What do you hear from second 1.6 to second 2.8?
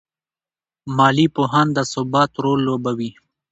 د ثبات رول